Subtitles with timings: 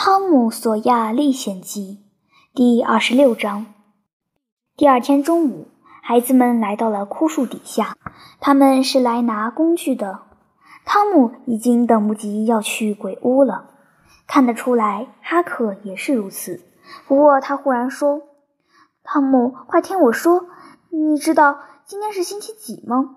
[0.02, 1.98] 《汤姆·索亚历险记》
[2.56, 3.66] 第二十六章。
[4.74, 5.68] 第二天中午，
[6.02, 7.98] 孩子们来到了枯树底下，
[8.40, 10.20] 他们是来拿工具的。
[10.86, 13.74] 汤姆已经等不及要去鬼屋了，
[14.26, 16.62] 看得出来，哈克也是如此。
[17.06, 18.22] 不过他忽然说
[19.04, 20.46] ：“汤姆，快听我说，
[20.88, 23.16] 你知道今天是星期几吗？”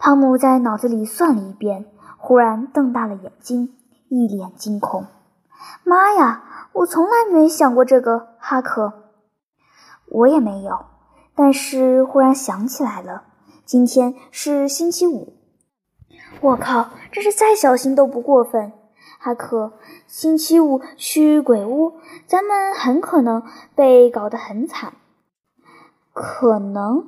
[0.00, 1.84] 汤姆在脑子里算了一遍，
[2.16, 3.74] 忽然瞪大了眼睛，
[4.08, 5.04] 一脸惊恐。
[5.88, 6.44] 妈呀！
[6.72, 8.92] 我从来没想过这个，哈克。
[10.10, 10.84] 我也没有。
[11.34, 13.22] 但是忽然想起来了，
[13.64, 15.32] 今天是星期五。
[16.42, 18.70] 我靠，这是再小心都不过分。
[19.18, 19.72] 哈克，
[20.06, 21.94] 星期五去鬼屋，
[22.26, 23.42] 咱们很可能
[23.74, 24.92] 被搞得很惨。
[26.12, 27.06] 可能，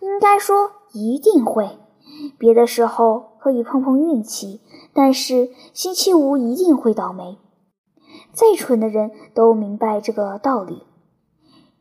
[0.00, 1.78] 应该说一定会。
[2.36, 4.60] 别的时候可以碰碰运气，
[4.92, 7.38] 但是星期五一定会倒霉。
[8.32, 10.84] 再蠢的人都明白这个道理。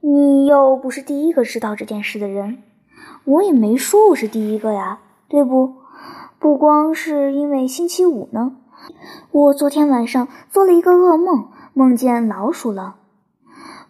[0.02, 2.64] 你又不是第一个知道这件事的人，
[3.26, 5.76] 我也没说我是第一个呀，对不？
[6.40, 8.56] 不光是因为星期五呢，
[9.32, 12.96] 我昨天晚上做了一个噩梦，梦见老鼠了。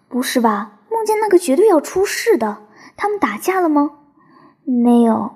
[0.08, 0.80] 不是吧？
[0.90, 2.58] 梦见那个绝对要出事的。
[2.98, 3.92] 他们打架了吗？
[4.64, 5.32] 没有。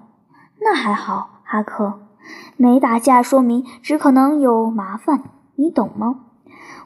[0.60, 2.00] 那还好，哈克。
[2.58, 5.24] 没打架说明只可能有麻烦，
[5.56, 6.22] 你懂吗？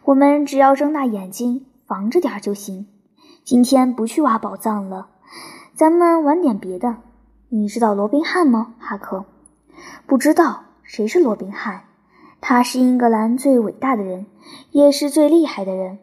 [0.07, 2.87] 我们只要睁大眼睛，防着点儿就行。
[3.43, 5.09] 今天不去挖宝藏了，
[5.73, 6.95] 咱们玩点别的。
[7.49, 9.25] 你知道罗宾汉吗，哈克？
[10.05, 11.81] 不知道谁是罗宾汉？
[12.39, 14.27] 他是英格兰最伟大的人，
[14.71, 15.99] 也是最厉害的人。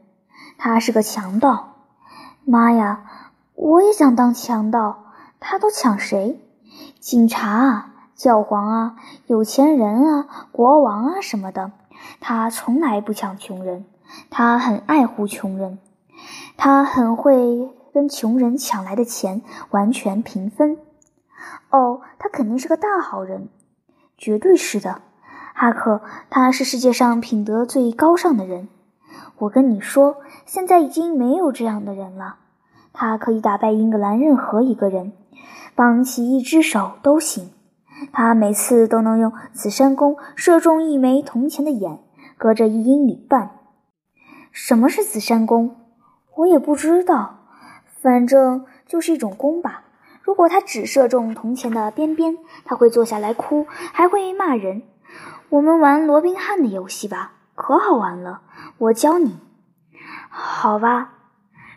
[0.58, 1.76] 他是个强盗。
[2.44, 5.06] 妈呀，我也想当强盗。
[5.40, 6.38] 他都抢谁？
[7.00, 8.96] 警察啊，教皇啊，
[9.28, 11.72] 有钱人啊，国王啊什么的。
[12.20, 13.86] 他从来不抢穷人。
[14.30, 15.78] 他很爱护穷人，
[16.56, 20.78] 他很会跟穷人抢来的钱完全平分。
[21.70, 23.48] 哦，他肯定是个大好人，
[24.16, 25.02] 绝对是的，
[25.54, 26.00] 哈克，
[26.30, 28.68] 他是世界上品德最高尚的人。
[29.38, 30.16] 我跟你说，
[30.46, 32.36] 现在已经没有这样的人了。
[32.92, 35.12] 他可以打败英格兰任何一个人，
[35.74, 37.50] 绑起一只手都行。
[38.12, 41.98] 他每次都能用紫杉弓射中一枚铜钱的眼，
[42.38, 43.50] 隔着一英里半。
[44.54, 45.74] 什么是紫山弓？
[46.36, 47.40] 我也不知道，
[48.00, 49.82] 反正就是一种弓吧。
[50.22, 54.82] 如果他只射中铜钱的边边，他会坐下来哭，还会骂人。
[55.48, 58.42] 我们玩罗宾汉的游戏吧，可好玩了。
[58.78, 59.40] 我教你。
[60.30, 61.14] 好吧。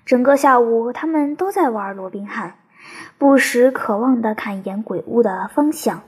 [0.05, 2.59] 整个下午，他们都在玩罗宾汉，
[3.17, 6.03] 不时渴望地看一眼鬼屋的方向，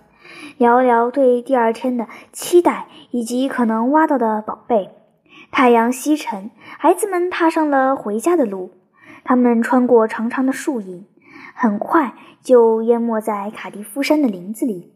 [0.59, 4.91] 聊聊对第二天的期待以及可能挖到的宝贝。
[5.51, 8.71] 太阳西沉，孩子们踏上了回家的路。
[9.23, 11.05] 他们穿过长长的树影，
[11.53, 14.93] 很快就淹没在卡迪夫山的林子里。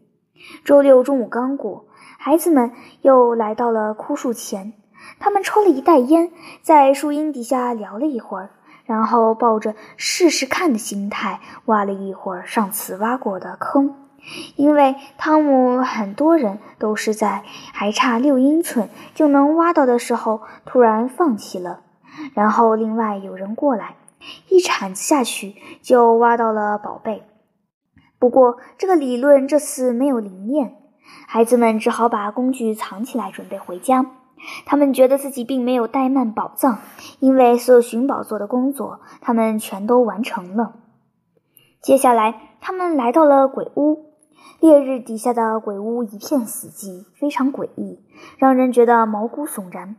[0.64, 1.86] 周六中午刚过，
[2.18, 2.72] 孩子们
[3.02, 4.72] 又来到了枯树前。
[5.18, 6.30] 他们抽了一袋烟，
[6.62, 8.50] 在树荫底下聊了一会儿，
[8.84, 14.03] 然后抱着试试看的心态挖了一会儿上次挖过的坑。
[14.56, 17.42] 因为汤姆很多人都是在
[17.72, 21.80] 还差六英寸就能挖到的时候突然放弃了，
[22.32, 23.96] 然后另外有人过来，
[24.48, 27.22] 一铲子下去就挖到了宝贝。
[28.18, 30.76] 不过这个理论这次没有灵验，
[31.26, 34.06] 孩子们只好把工具藏起来准备回家。
[34.64, 36.78] 他们觉得自己并没有怠慢宝藏，
[37.20, 40.76] 因为所有寻宝做的工作他们全都完成了。
[41.82, 44.13] 接下来他们来到了鬼屋。
[44.60, 48.00] 烈日底下的鬼屋一片死寂，非常诡异，
[48.38, 49.96] 让人觉得毛骨悚然。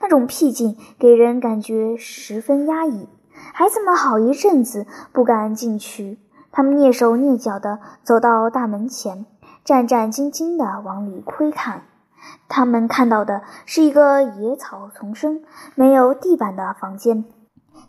[0.00, 3.08] 那种僻静给人感觉十分压抑。
[3.32, 6.18] 孩子们好一阵子不敢进去，
[6.52, 9.24] 他们蹑手蹑脚地走到大门前，
[9.64, 11.84] 战战兢兢地往里窥看。
[12.48, 15.42] 他们看到的是一个野草丛生、
[15.74, 17.24] 没有地板的房间，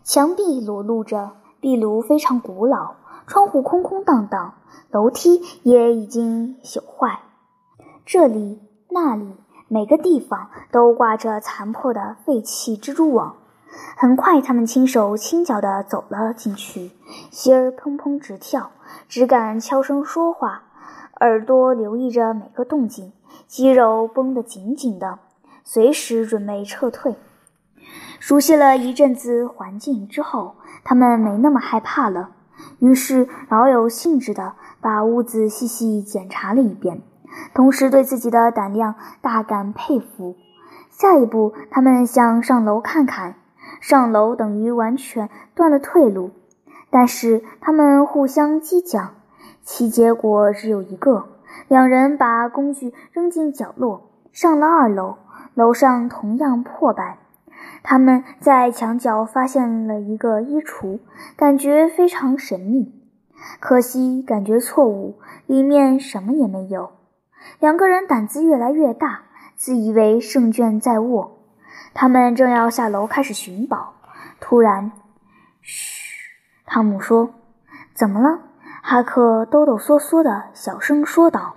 [0.02, 2.94] 墙壁裸露着，壁炉非常古老，
[3.32, 4.56] 窗户空空荡荡。
[4.90, 7.20] 楼梯也已经朽坏，
[8.04, 9.34] 这里那里
[9.68, 13.36] 每个地方都挂着残破的废弃蜘蛛网。
[13.96, 16.90] 很快，他们轻手轻脚地走了进去，
[17.30, 18.70] 心儿砰砰直跳，
[19.08, 20.64] 只敢悄声说话，
[21.20, 23.14] 耳朵留意着每个动静，
[23.46, 25.20] 肌肉绷得紧紧的，
[25.64, 27.16] 随时准备撤退。
[28.20, 32.32] 熟悉了一阵子环境之后，他们没那么害怕了。
[32.78, 37.02] 于是，饶有兴致地把屋子细细检查了一遍，
[37.54, 40.36] 同时对自己的胆量大感佩服。
[40.90, 43.36] 下一步，他们想上楼看看。
[43.80, 46.30] 上楼等于完全断了退路。
[46.90, 49.14] 但是他们互相激将，
[49.62, 51.24] 其结果只有一个：
[51.68, 55.16] 两人把工具扔进角落，上了二楼。
[55.54, 57.18] 楼上同样破败。
[57.82, 61.00] 他们在墙角发现了一个衣橱，
[61.36, 62.94] 感觉非常神秘。
[63.58, 66.92] 可惜感觉错误，里面什么也没有。
[67.58, 69.22] 两个人胆子越来越大，
[69.56, 71.38] 自以为胜券在握。
[71.92, 73.94] 他们正要下楼开始寻宝，
[74.40, 74.92] 突然，
[75.60, 76.20] 嘘，
[76.64, 77.34] 汤姆说
[77.94, 78.38] ：“怎么了？”
[78.80, 81.56] 哈克哆哆嗦嗦的小声说道：“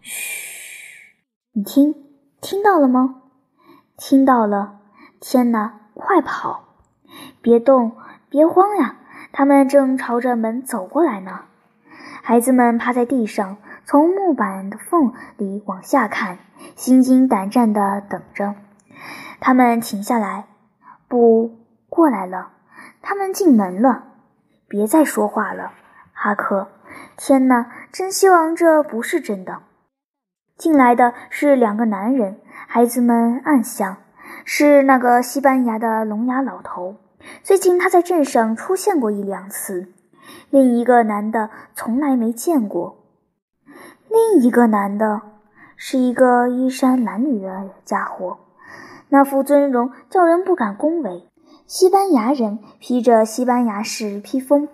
[0.00, 1.10] 嘘，
[1.52, 1.94] 你听，
[2.40, 3.22] 听到了吗？
[3.96, 4.81] 听到了。
[5.24, 6.64] 天哪，快跑！
[7.40, 7.92] 别动，
[8.28, 8.96] 别慌呀！
[9.30, 11.42] 他们正朝着门走过来呢。”
[12.24, 16.38] 孩子们趴在地上，从木板的缝里往下看，
[16.74, 18.56] 心惊胆战地等着。
[19.38, 20.46] 他们停下来，
[21.06, 21.56] 不
[21.88, 22.50] 过来了。
[23.00, 24.02] 他们进门了。
[24.66, 25.70] 别再说话了，
[26.12, 26.66] 哈克。
[27.16, 29.60] 天哪，真希望这不是真的。
[30.58, 33.98] 进来的是两个男人，孩子们暗想，
[34.44, 36.96] 是那个西班牙的聋哑老头。
[37.42, 39.88] 最近他在镇上出现过一两次。
[40.50, 42.98] 另一个男的从来没见过。
[44.08, 45.22] 另一个男的
[45.76, 48.38] 是一个衣衫褴褛的家伙。
[49.08, 51.28] 那副尊容叫人不敢恭维。
[51.66, 54.68] 西班牙人披着西班牙式披风，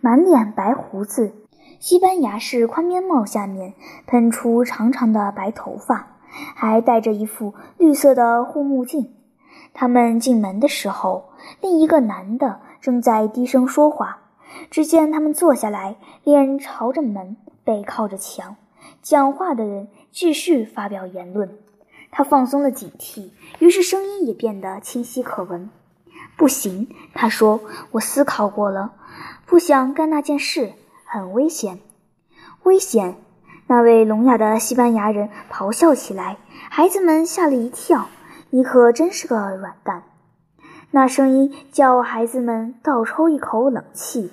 [0.00, 1.32] 满脸白胡子，
[1.80, 3.74] 西班牙式宽边帽下面
[4.06, 6.11] 喷出长长的白头发，
[6.54, 9.12] 还戴着一副绿色的护目镜。
[9.74, 11.30] 他们进门的时候，
[11.60, 14.18] 另一个男的正在低声说话。
[14.70, 18.56] 只见他们坐下来，脸朝着门，背靠着墙，
[19.00, 21.56] 讲话的人继续发表言论。
[22.10, 23.30] 他放松了警惕，
[23.60, 25.70] 于是声音也变得清晰可闻。
[26.36, 27.60] 不行，他说
[27.92, 28.92] ：“我思考过了，
[29.46, 30.74] 不想干那件事，
[31.06, 31.78] 很危险。”
[32.64, 33.16] 危险！
[33.72, 36.36] 那位聋哑的西班牙人咆哮起来，
[36.68, 38.06] 孩子们吓了一跳。
[38.50, 40.02] 你可真是个软蛋！
[40.90, 44.30] 那声音叫孩子们倒抽一口冷气，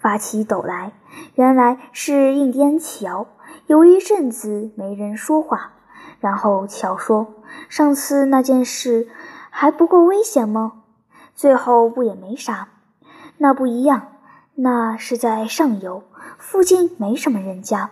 [0.00, 0.90] 发起抖来。
[1.36, 3.28] 原来是印第安乔。
[3.68, 5.74] 有一阵子没人说话。
[6.18, 7.34] 然后乔说
[7.70, 9.06] ：“上次那件事
[9.50, 10.82] 还不够危险吗？
[11.36, 12.66] 最后不也没啥？
[13.38, 14.08] 那不一样，
[14.56, 16.02] 那是在上游，
[16.38, 17.90] 附近没什么人家。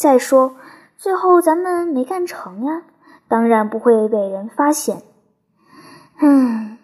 [0.00, 0.56] 再说，
[0.96, 2.84] 最后咱们没干成呀，
[3.28, 5.02] 当然不会被人发现。
[6.22, 6.78] 嗯，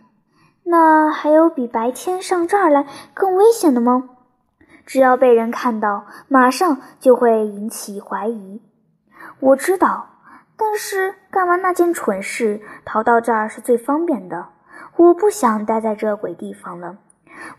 [0.64, 4.10] 那还有比白天上这儿来更危险的吗？
[4.84, 8.60] 只要被人看到，马上就会引起怀疑。
[9.40, 10.10] 我知道。”
[10.58, 14.48] 但是干完那件蠢事，逃到这儿是最方便的。
[14.96, 16.98] 我不想待在这鬼地方了。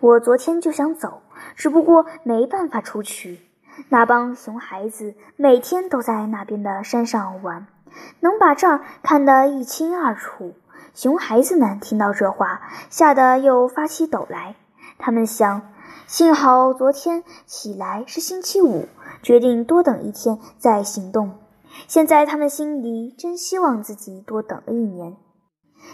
[0.01, 1.23] 我昨天就想走，
[1.55, 3.46] 只不过没办法出去。
[3.89, 7.67] 那帮熊孩子每天都在那边的山上玩，
[8.19, 10.53] 能把这儿看得一清二楚。
[10.93, 14.55] 熊孩子们听到这话，吓得又发起抖来。
[14.97, 15.61] 他们想，
[16.07, 18.87] 幸好昨天起来是星期五，
[19.21, 21.37] 决定多等一天再行动。
[21.87, 25.15] 现在他们心里真希望自己多等了一年。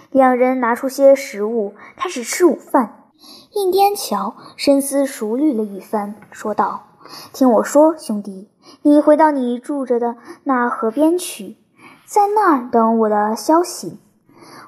[0.09, 3.11] 两人拿出些食物，开始吃午饭。
[3.52, 6.83] 印第安乔深思熟虑了一番，说道
[7.31, 8.50] ：“听我说，兄弟，
[8.81, 11.57] 你回到你住着的那河边去，
[12.06, 14.00] 在那儿等我的消息。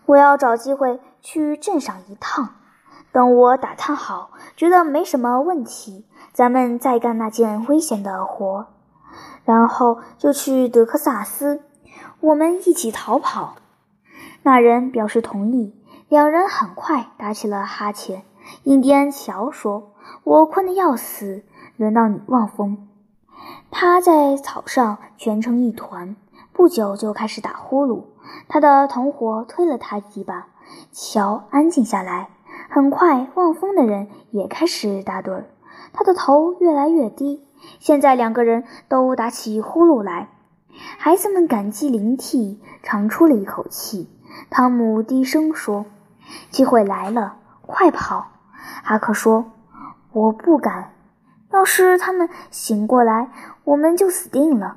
[0.06, 2.50] 我要找机会去镇上一趟。
[3.12, 8.68] 等我打探好，觉得没什么问题，咱们再干那件危险的活。”
[9.46, 11.62] 然后就去德克萨斯，
[12.20, 13.56] 我们一起逃跑。
[14.44, 15.74] 那人表示同意，
[16.10, 18.24] 两人很快打起了哈欠。
[18.64, 21.44] 印第安乔说：“我困得要死，
[21.78, 22.88] 轮到你望风。”
[23.72, 26.16] 他在草上蜷成一团，
[26.54, 28.04] 不久就开始打呼噜。
[28.48, 30.48] 他的同伙推了他几把，
[30.92, 32.30] 乔安静下来。
[32.70, 35.46] 很快，望风的人也开始打盹儿，
[35.94, 37.46] 他的头越来越低。
[37.80, 40.30] 现在两个人都打起呼噜来，
[40.98, 44.10] 孩子们感激灵涕，长出了一口气。
[44.50, 45.86] 汤姆低声说
[46.50, 48.28] ：“机会来了，快跑！”
[48.84, 49.52] 哈克说
[50.12, 50.92] ：“我不敢，
[51.56, 53.30] 要是他们醒过来，
[53.64, 54.76] 我们就死定了。”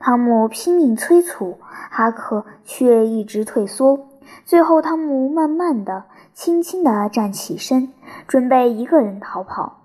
[0.00, 1.58] 汤姆拼命催促，
[1.90, 4.08] 哈克却一直退缩。
[4.44, 7.92] 最后，汤姆慢慢的、轻轻的站起身，
[8.26, 9.78] 准备一个人逃跑。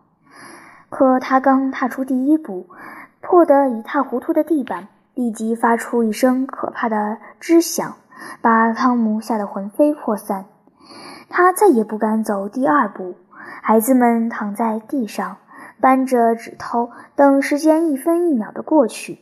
[0.89, 2.67] 可他刚踏出第一步，
[3.21, 7.95] 破得一塌糊涂的地板立即发出一声可怕的吱响，
[8.41, 10.45] 把汤姆吓得魂飞魄散。
[11.29, 13.15] 他再也不敢走第二步。
[13.61, 15.37] 孩子们躺在地上，
[15.83, 19.19] 扳着指头，等时间一分一秒的过去。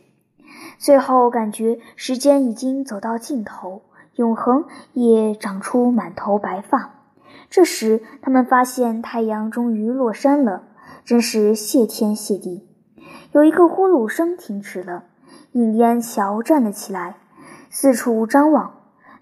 [0.78, 3.82] 最后感觉时间已经走到尽头，
[4.14, 6.92] 永恒也长出满头白发。
[7.50, 10.62] 这时，他们发现太阳终于落山了，
[11.04, 12.68] 真是谢天谢地。
[13.32, 15.06] 有一个呼噜声停止了，
[15.50, 17.16] 印第安乔站了起来，
[17.70, 18.74] 四处张望。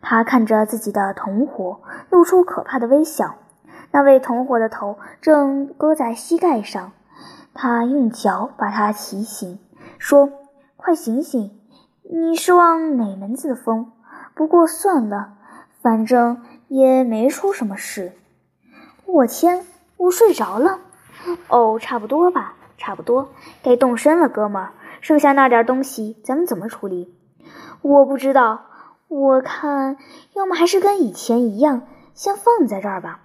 [0.03, 1.81] 他看着自己的同伙，
[2.11, 3.37] 露出可怕的微笑。
[3.93, 6.93] 那位同伙的头正搁在膝盖上，
[7.55, 9.59] 他用脚把他提醒，
[9.99, 10.31] 说
[10.77, 11.51] ：“快醒醒，
[12.03, 13.93] 你是望哪门子的风？
[14.35, 15.35] 不过算了，
[15.83, 18.13] 反正也没出什么事。”
[19.05, 19.67] 我天，
[19.97, 20.79] 我睡着了。
[21.49, 23.29] 哦，差不多吧，差不多，
[23.63, 24.73] 该动身了，哥们儿。
[25.01, 27.15] 剩下那点东西，咱们怎么处理？
[27.83, 28.67] 我不知道。
[29.09, 29.97] 我看，
[30.35, 31.83] 要么还是跟以前一样，
[32.15, 33.21] 先放在这儿吧。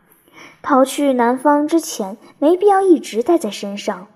[0.61, 4.07] 逃去南方之前，没必要一直带在身上。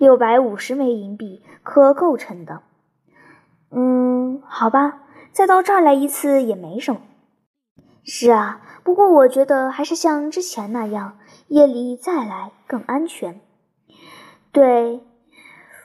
[0.00, 2.62] 六百五十枚银币可够撑的。
[3.70, 7.02] 嗯，好吧，再到这儿来一次也没什么。
[8.02, 13.42] 是啊，不过我觉得还是像之前那样，夜里再来更安全。
[14.50, 15.02] 对，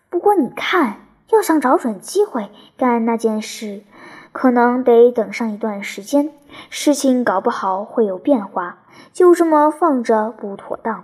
[0.10, 3.84] 不过你看，要想找准机会干那件事。
[4.32, 6.32] 可能得等上一段时间，
[6.70, 8.80] 事情搞不好会有变化。
[9.12, 11.04] 就这么放着不妥当，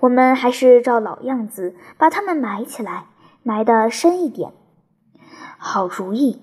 [0.00, 3.06] 我们还是照老样子把他们埋起来，
[3.42, 4.52] 埋得深一点。
[5.58, 6.42] 好主意，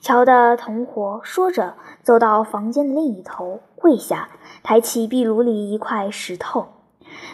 [0.00, 4.28] 乔的同伙说着，走到房间的另一头，跪下，
[4.62, 6.68] 抬起壁炉里一块石头，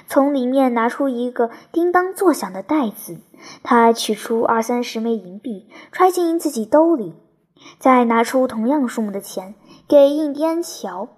[0.07, 3.21] 从里面拿出一个叮当作响的袋子。
[3.63, 7.15] 他取出二三十枚银币，揣进自己兜里。
[7.79, 9.55] 再拿出同样数目的钱
[9.87, 11.09] 给印第安乔，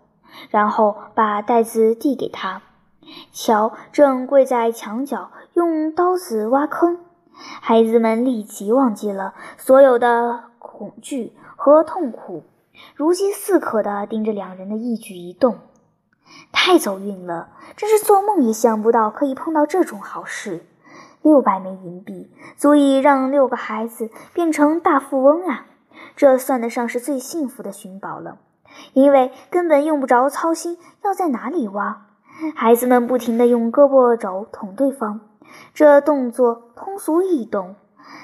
[0.51, 2.63] 然后把袋子递给他。
[3.33, 6.99] 乔正跪在墙角用刀子挖坑，
[7.33, 12.45] 孩子们立即忘记了所有的恐惧和痛苦，
[12.95, 15.59] 如饥似渴地盯着两人的一举一动。
[16.53, 20.65] 太走运了，真是做梦也想不到可以碰到这种好事。
[21.21, 25.67] 六百枚银币足以让六个孩子变成大富翁啊！
[26.17, 28.39] 这算得上是最幸福的寻宝了，
[28.93, 32.07] 因为根本用不着操心要在哪里挖。
[32.55, 35.21] 孩子们不停地用胳膊肘捅对方，
[35.75, 37.77] 这动作通俗易懂，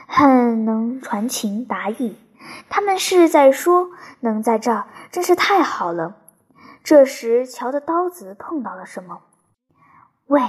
[0.07, 2.17] 很能传情达意。
[2.69, 6.17] 他们是在说：“能在这儿真是太好了。”
[6.83, 9.21] 这时，乔的刀子碰到了什么？
[10.27, 10.43] 喂，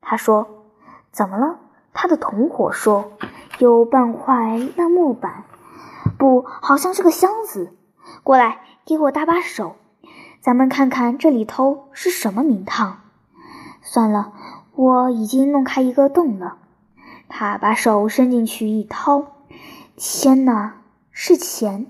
[0.00, 0.66] 他说
[1.10, 1.58] ：“怎么了？”
[1.92, 3.12] 他的同伙说
[3.58, 5.44] ：“有半块烂木板。”
[6.18, 7.74] 不，好像是个箱子。
[8.22, 9.76] 过来，给我搭把手，
[10.42, 12.98] 咱们看看这里头是什么名堂。
[13.80, 14.32] 算了，
[14.74, 16.56] 我已经弄开一个洞了。
[17.28, 19.24] 他把手伸进去一掏，
[19.94, 20.78] 天哪，
[21.12, 21.86] 是钱！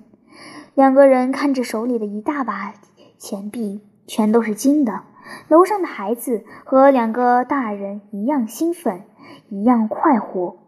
[0.75, 2.75] 两个人看着手里的一大把
[3.17, 5.01] 钱币，全都是金的。
[5.49, 9.05] 楼上的孩子和两个大人一样兴奋，
[9.49, 10.59] 一样快活。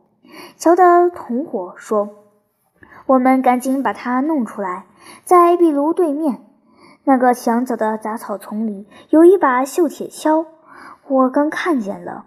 [0.57, 2.09] 乔的同伙说。
[3.07, 4.87] 我们赶紧把它弄出来，
[5.25, 6.41] 在壁炉对面
[7.05, 10.47] 那个墙角的杂草丛里有一把锈铁锹，
[11.07, 12.25] 我刚看见了。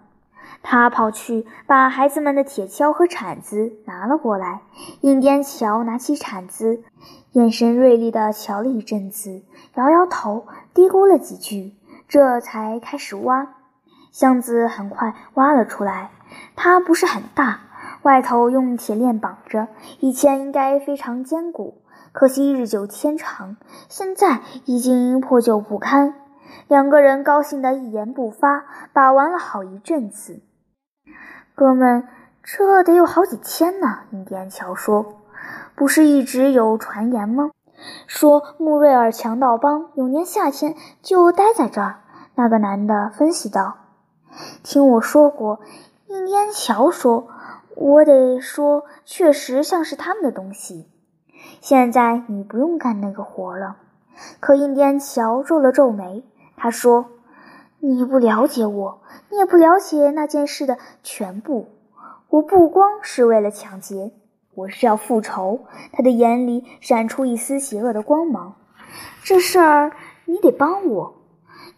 [0.62, 4.60] 他跑去把孩子们的铁锹和铲子拿了过来。
[5.00, 6.82] 印第安乔拿起铲子，
[7.32, 9.42] 眼神锐利地瞧了一阵子，
[9.74, 11.74] 摇摇头，嘀咕了几句，
[12.08, 13.54] 这才开始挖。
[14.10, 16.10] 箱子很快挖了出来，
[16.56, 17.60] 它不是很大。
[18.02, 19.68] 外头用铁链绑着，
[20.00, 23.56] 以前应该非常坚固，可惜日久天长，
[23.88, 26.14] 现在已经破旧不堪。
[26.68, 30.40] 两个人高兴得一言不发，把玩了好一阵子。
[31.54, 32.06] 哥们，
[32.42, 34.00] 这得有好几天呢。
[34.10, 35.16] 印第安乔说
[35.74, 37.50] ：“不是一直有传言吗？
[38.06, 41.96] 说穆瑞尔强盗帮有年夏天就待在这儿。”
[42.36, 43.76] 那个男的分析道
[44.62, 45.60] ：“听我说过。”
[46.06, 47.28] 印第安乔说。
[47.80, 50.88] 我得说，确实像是他们的东西。
[51.60, 53.76] 现在你不用干那个活了。
[54.40, 56.24] 可印第安乔皱了皱眉，
[56.56, 57.06] 他说
[57.78, 61.68] ：“你不了解我，你也不了解那件事的全部。
[62.30, 64.10] 我不光是为了抢劫，
[64.56, 65.60] 我是要复仇。”
[65.94, 68.56] 他的眼里闪出一丝邪恶的光芒。
[69.22, 69.92] 这事儿
[70.24, 71.14] 你得帮我。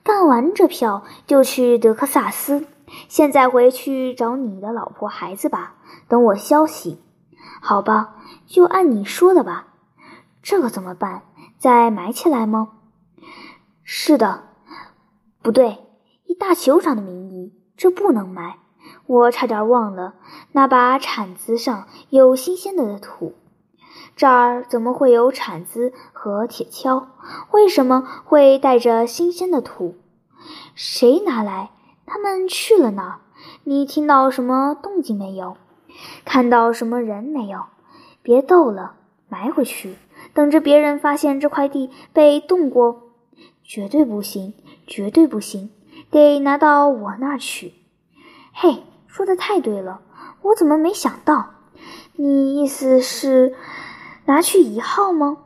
[0.03, 2.65] 干完这票就去德克萨斯。
[3.09, 5.75] 现在回去找你的老婆孩子吧。
[6.11, 7.01] 等我消息，
[7.63, 9.69] 好吧，就按你说的吧。
[10.43, 11.23] 这个怎么办？
[11.57, 12.73] 再埋起来吗？
[13.85, 14.49] 是的，
[15.41, 15.87] 不对，
[16.27, 18.59] 以大酋长的名义，这不能埋。
[19.07, 20.15] 我差点忘了，
[20.51, 23.35] 那把铲子上有新鲜的土。
[24.17, 27.07] 这儿怎么会有铲子和铁锹？
[27.53, 29.95] 为什么会带着新鲜的土？
[30.75, 31.71] 谁拿来？
[32.05, 33.21] 他们去了哪儿？
[33.63, 35.57] 你听到什么动静没有？
[36.25, 37.65] 看到什么人没有？
[38.23, 38.95] 别逗了，
[39.29, 39.97] 埋回去，
[40.35, 43.09] 等着别人发现这块地被动过。
[43.63, 44.55] 绝对不行，
[44.87, 45.71] 绝对不行，
[46.11, 47.73] 得拿到我那儿去。
[48.53, 50.01] 嘿，说的太对了，
[50.43, 51.51] 我怎么没想到？
[52.17, 53.55] 你意思是？
[54.27, 55.39] 拿去一号吗？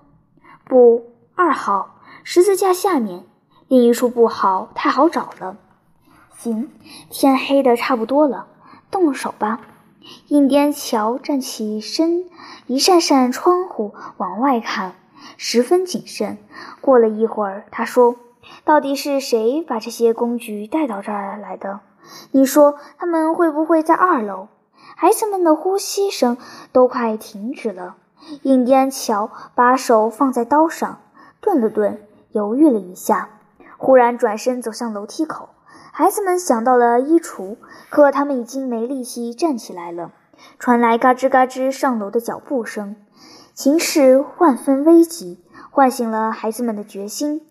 [0.64, 3.24] 不，二号十字架下面
[3.68, 5.56] 另一处不好，太好找了。
[6.36, 6.70] 行，
[7.10, 8.46] 天黑的差不多了，
[8.90, 9.60] 动手吧。
[10.28, 12.24] 印第安乔站起身，
[12.66, 14.96] 一扇扇窗户往外看，
[15.36, 16.38] 十分谨慎。
[16.80, 18.16] 过了一会儿，他说
[18.64, 21.80] ：“到底是谁把这些工具带到这儿来的？
[22.32, 24.48] 你说他们会不会在二楼？”
[24.96, 26.36] 孩子们的呼吸声
[26.70, 27.96] 都快停止了。
[28.42, 31.00] 印第安乔把手放在刀上，
[31.40, 33.30] 顿了顿，犹豫了一下，
[33.78, 35.48] 忽然转身走向楼梯口。
[35.96, 37.56] 孩子们想到了衣橱，
[37.88, 40.10] 可他们已经没力气站起来了。
[40.58, 42.96] 传来嘎吱嘎吱上楼的脚步声，
[43.54, 45.38] 情势万分危急，
[45.70, 47.42] 唤醒了孩子们的决心。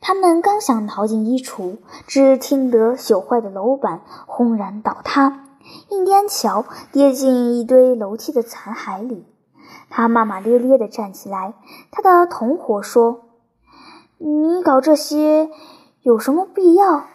[0.00, 5.44] 他们刚想逃进衣橱，只听得朽坏的楼板轰然倒塌，
[5.88, 9.26] 印第安乔跌进一堆楼梯的残骸里。
[9.90, 11.54] 他骂骂咧咧地站起来。
[11.90, 13.22] 他的同伙说
[14.18, 15.50] ：“你搞这些
[16.02, 17.06] 有什么必要？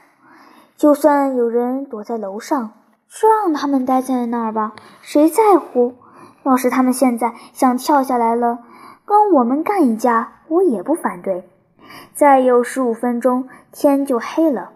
[0.81, 2.71] 就算有人躲在楼上，
[3.07, 4.73] 就让他们待在那儿吧，
[5.03, 5.93] 谁在乎？
[6.41, 8.57] 要是他们现在想跳下来了，
[9.05, 11.47] 跟我们干一架，我也不反对。
[12.15, 14.71] 再有十五分钟，天就黑了。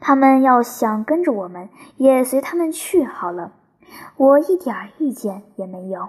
[0.00, 1.68] 他们要想跟着我们，
[1.98, 3.52] 也随他们去好了，
[4.16, 6.08] 我一点意见也没有。”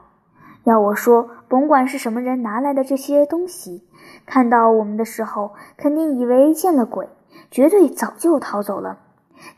[0.64, 3.86] 要我说，甭管是什么人拿来的这些东西，
[4.26, 7.10] 看到我们的时候，肯定以为见了鬼，
[7.52, 9.00] 绝对早就逃走了。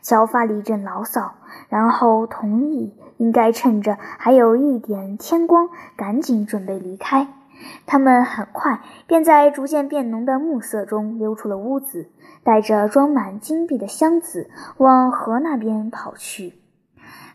[0.02, 1.34] 乔发了一阵牢骚，
[1.68, 7.28] 然后同意应该趁着还有一点天光，赶紧准备离开。
[7.86, 12.10] 他们很快便在逐渐变浓的暮色中溜出了屋子，
[12.42, 16.54] 带着装满金币的箱子往河那边跑去。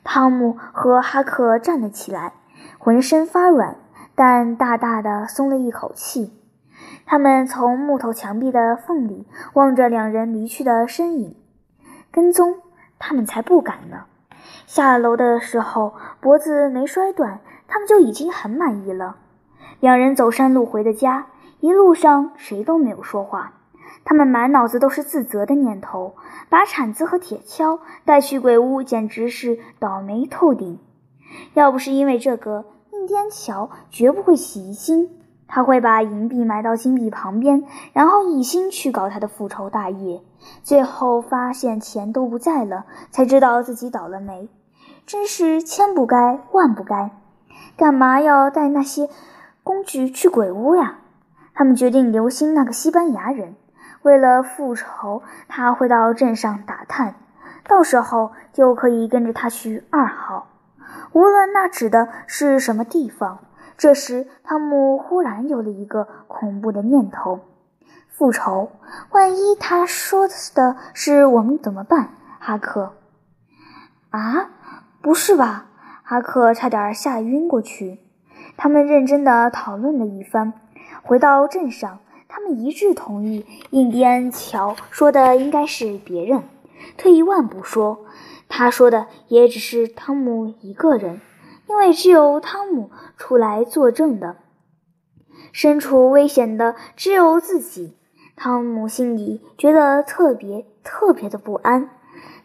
[0.04, 2.34] 汤姆和哈克站了起来。
[2.78, 3.76] 浑身发软，
[4.16, 6.34] 但大大的松了一口气。
[7.06, 11.36] 他们从木头墙壁的缝里望着两人离去的身影，
[12.12, 12.56] 跟踪
[13.00, 14.06] 他们才不敢呢。
[14.66, 19.18] 下楼的时候脖子没摔断，他们就已经很满意了。
[19.80, 21.28] 两人走山路回的家，
[21.60, 23.54] 一路上谁都没有说话，
[24.04, 26.16] 他们满脑子都是自责的念头。
[26.50, 30.80] 把铲子和铁锹带去鬼屋，简直是倒霉透顶。
[31.54, 35.21] 要不是因为这个，印第安乔绝不会起疑心。
[35.54, 40.22] 他会把银币埋到金币旁边，然后一心去搞他的复仇大业。
[40.64, 44.50] 最后发现钱都不在了，才知道自己倒了霉。
[45.06, 47.12] 真是千不该万不该！
[47.76, 49.10] 干嘛要带那些
[49.62, 51.00] 工具去鬼屋呀？
[51.54, 53.56] 他们决定留心那个西班牙人。
[54.04, 57.16] 为了复仇，他会到镇上打探，
[57.68, 60.48] 到时候就可以跟着他去二号。
[61.12, 63.40] 无论那指的是什么地方，
[63.82, 67.40] 这时汤姆忽然有了一个恐怖的念头：
[68.10, 68.70] 复仇。
[69.10, 72.10] 万一他说的是我们怎么办？
[72.40, 72.94] 哈克？
[74.12, 74.52] 啊，
[75.02, 75.66] 不是吧？
[76.04, 77.98] 哈克差点吓晕过去。
[78.56, 80.54] 他们认真的讨论了一番，
[81.02, 86.44] 回到镇上，他们一致同意，印第安乔说的应该是别人。
[86.98, 88.06] 退一万步说。
[88.48, 91.22] 他说的也只是汤姆一个人，
[91.72, 94.36] 因为只有汤姆出来作证的。
[95.54, 97.98] 身处危险的只有自己，
[98.36, 101.90] 汤姆心里觉得特别特别的不安。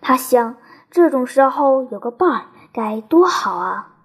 [0.01, 0.59] 他想，
[0.93, 3.96] 这种时候有个伴儿该多好啊！